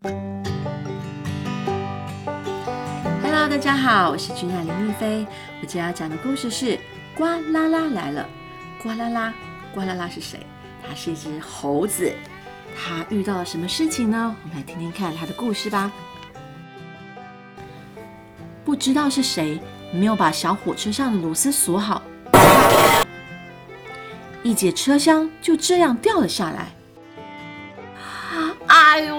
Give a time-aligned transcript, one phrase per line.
[0.00, 0.28] Hello，
[3.48, 5.26] 大家好，我是君雅林丽菲。
[5.60, 6.66] 我今天要讲的故事是
[7.16, 8.24] 《呱啦啦来了》。
[8.82, 9.34] 呱啦啦，
[9.74, 10.38] 呱啦啦是谁？
[10.86, 12.12] 它是一只猴子。
[12.76, 14.36] 它遇到了什么事情呢？
[14.44, 15.90] 我们来听听看它的故事吧。
[18.64, 19.60] 不知道是谁
[19.92, 22.02] 没有把小火车上的螺丝锁好，
[24.44, 26.68] 一节车厢就这样掉了下来。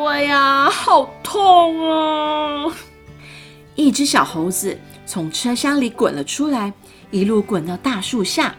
[0.00, 2.72] 哎呦喂呀，好痛啊！
[3.74, 6.72] 一只小猴子从车厢里滚了出来，
[7.10, 8.54] 一路滚到大树下。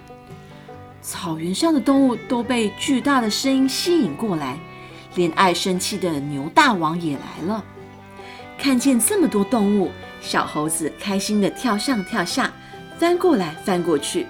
[1.02, 4.58] 草原上的动物都被巨大的声音吸引过来，
[5.16, 7.64] 连爱生气的牛大王也来了。
[8.58, 12.52] 看见这么多动物，小猴子开心的跳上跳下，
[13.00, 14.28] 翻过来翻过去。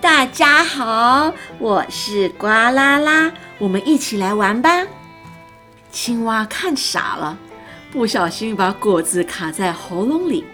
[0.00, 4.86] 大家好，我是呱啦啦，我们一起来玩吧。
[5.90, 7.36] 青蛙看傻了，
[7.90, 10.44] 不小心把果子卡在喉咙里。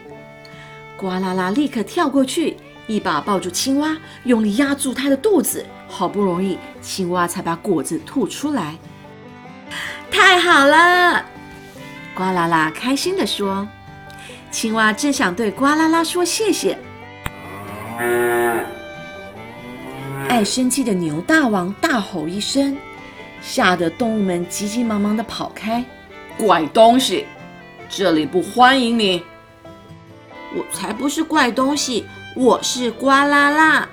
[0.97, 2.56] 呱啦啦立刻跳过去，
[2.87, 8.77] 一把抱住青蛙，用力压住它的肚子，好不容易青蛙才把果子吐出来。
[10.11, 11.25] 太好了！
[12.15, 13.69] 呱啦啦开心地说。
[14.50, 16.78] 青蛙正想对呱啦啦说谢谢，
[20.28, 22.75] 爱生气的牛大王大吼一声。
[23.47, 25.83] 吓得动物们急急忙忙的跑开，
[26.36, 27.25] 怪东西，
[27.88, 29.22] 这里不欢迎你！
[30.56, 33.88] 我才不是怪东西，我是呱啦啦。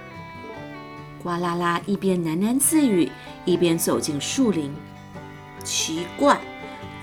[1.21, 3.11] 呱啦啦一边喃喃自语，
[3.45, 4.73] 一边走进树林。
[5.63, 6.35] 奇怪，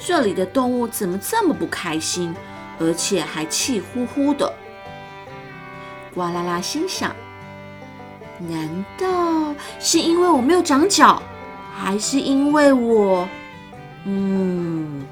[0.00, 2.34] 这里的动物怎么这么不开心，
[2.80, 4.52] 而且还气呼呼的？
[6.12, 7.14] 呱啦啦心想：
[8.40, 11.22] 难道是因为我没有长脚？
[11.82, 13.26] 还是因为我，
[14.04, 15.02] 嗯，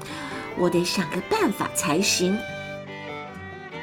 [0.55, 2.37] 我得想个办法才行。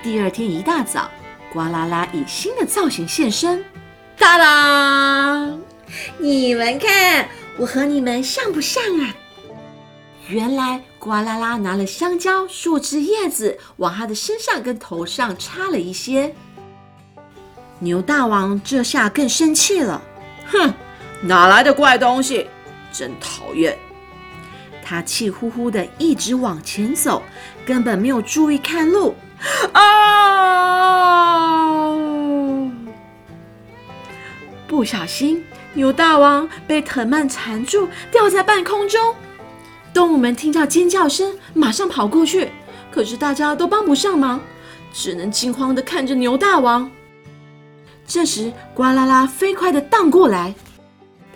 [0.04, 1.10] 第二天一大早，
[1.52, 3.64] 呱啦啦以新的造型现身，
[4.16, 5.52] 哒啦！
[6.18, 9.12] 你们看，我和你们像不像啊？
[10.28, 16.32] 原来呱啦啦拿了香蕉、树枝、叶子，往他的身上跟头上插了一些。
[17.80, 20.00] 牛大王这下更生气了，
[20.46, 20.72] 哼，
[21.22, 22.46] 哪来的怪东西？
[22.96, 23.76] 真讨厌！
[24.82, 27.22] 他气呼呼的一直往前走，
[27.66, 29.14] 根本没有注意看路。
[29.72, 29.82] 啊！
[34.66, 39.14] 不小心，牛大王被藤蔓缠住，掉在半空中。
[39.92, 42.50] 动物们听到尖叫声，马上跑过去，
[42.90, 44.40] 可是大家都帮不上忙，
[44.92, 46.90] 只能惊慌的看着牛大王。
[48.06, 50.54] 这时，呱啦啦飞快的荡过来。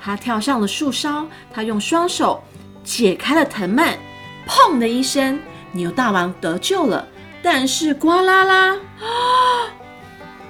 [0.00, 2.42] 他跳上了树梢，他用双手
[2.82, 3.98] 解开了藤蔓，
[4.46, 5.38] 砰的一声，
[5.72, 7.06] 牛大王得救了。
[7.42, 9.06] 但是呱啦啦啊，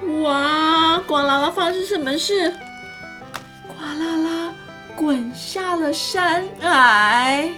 [0.23, 2.51] 哇，呱啦啦发生什么事？
[3.67, 4.55] 呱啦啦
[4.97, 7.49] 滚下了山崖。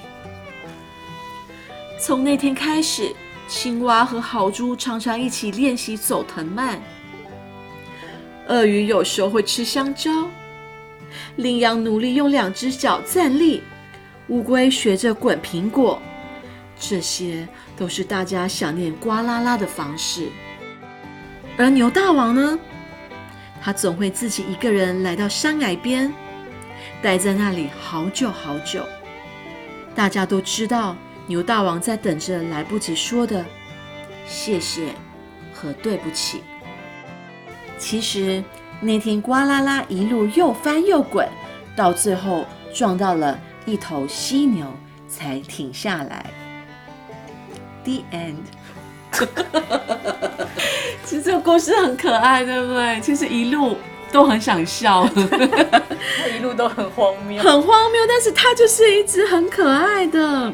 [2.01, 3.15] 从那天开始，
[3.49, 6.81] 青蛙和豪猪常常一起练习走藤蔓。
[8.49, 10.11] 鳄鱼有时候会吃香蕉。
[11.37, 13.63] 羚羊努力用两只脚站立，
[14.29, 16.01] 乌龟学着滚苹果，
[16.79, 17.47] 这些
[17.77, 20.29] 都是大家想念呱啦啦的方式。
[21.57, 22.59] 而牛大王呢？
[23.63, 26.13] 他总会自己一个人来到山崖边，
[27.01, 28.85] 待在那里好久好久。
[29.95, 30.97] 大家都知道，
[31.27, 33.45] 牛大王在等着来不及说的
[34.27, 34.89] 谢谢
[35.53, 36.43] 和对不起。
[37.79, 38.43] 其实。
[38.85, 41.29] 那天，呱啦啦一路又翻又滚，
[41.77, 42.45] 到最后
[42.75, 44.67] 撞到了一头犀牛，
[45.09, 46.27] 才停下来。
[47.85, 48.43] The end。
[51.05, 53.01] 其实这个故事很可爱，对不对？
[53.01, 53.77] 其实一路
[54.11, 55.09] 都很想笑，
[56.35, 58.01] 一路都很荒谬，很荒谬。
[58.09, 60.53] 但是它就是一只很可爱的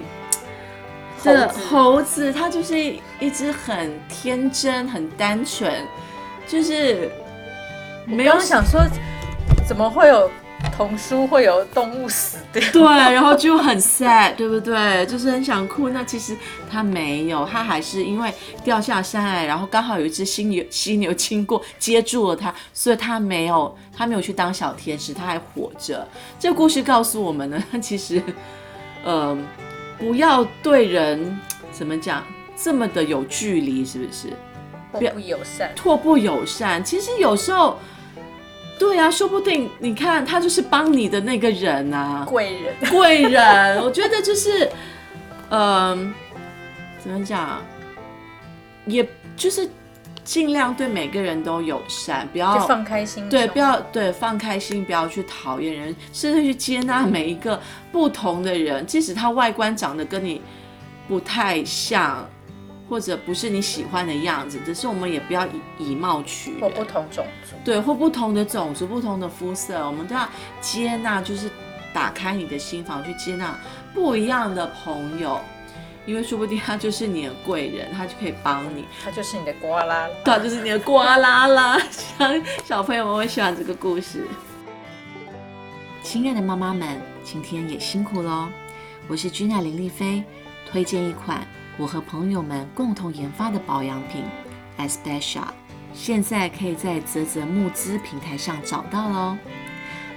[1.23, 2.77] 这猴子，它就是
[3.21, 5.73] 一只很天真、很单纯，
[6.47, 7.11] 就是。
[8.09, 8.81] 没有想说，
[9.67, 10.31] 怎么会有
[10.75, 12.63] 童书会有动物死掉？
[12.73, 15.05] 对，然后就很 sad，对不对？
[15.07, 15.91] 就是很想哭。
[15.91, 16.35] 那其实
[16.71, 18.33] 他没有，他还是因为
[18.65, 26.07] 掉下山来，然后刚好有一只犀牛，犀牛经过接住了他，所以他没有，他没有去当小天使，他还活着。
[26.41, 28.23] 这个故事告诉我们呢， 其实，
[29.05, 29.37] 呃，
[29.99, 31.39] 不要对人
[31.71, 32.25] 怎么讲
[32.57, 34.33] 这么的有距离，是不是？
[34.91, 36.83] 不友善，拓不友善。
[36.83, 37.79] 其实有时候。
[38.79, 43.79] 对呀，说不定你看他就是帮你的那个人啊，贵人，贵人。
[43.83, 44.71] 我觉得就是
[45.51, 46.15] 嗯，
[47.03, 47.61] 怎么讲？
[48.87, 49.69] 也就是
[50.25, 57.61] 尽量对每个人都友善，不要放开心，对，不要对放开心，不要去讨厌人，甚至去接纳每一个
[57.93, 60.41] 不同的人，即使他外观长得跟你
[61.07, 62.29] 不太像，
[62.89, 67.57] 或者不是你喜欢的样子，只是我们也不要以以貌取人，或不同种族。
[67.65, 70.29] 对，或不同的种族、不同的肤色，我们都要
[70.61, 71.51] 接纳，就是
[71.93, 73.59] 打开你的心房去接纳
[73.93, 75.41] 不一样的朋友，
[76.07, 78.85] 因为说不定他就是你的贵人，他就可以帮你。
[79.05, 80.15] 他就是你的瓜啦啦。
[80.25, 82.27] 他就是你的瓜啦啦，小
[82.65, 84.27] 小朋友们会喜欢这个故事。
[86.03, 88.49] 亲爱的妈妈们，今天也辛苦喽！
[89.09, 90.25] 我是君娜林丽菲，
[90.71, 91.47] 推荐一款
[91.79, 94.25] 我和朋友们共同研发的保养品
[94.79, 95.47] Especial，
[95.95, 99.39] 现在可以在泽泽募资平台上找到喽。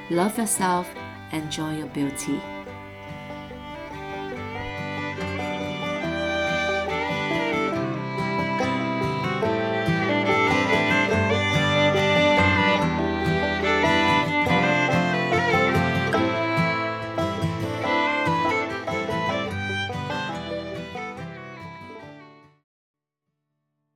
[0.10, 0.86] Love yourself,
[1.31, 2.61] enjoy your beauty.